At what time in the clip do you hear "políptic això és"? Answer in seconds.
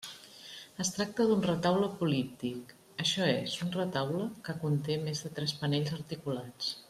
1.99-3.55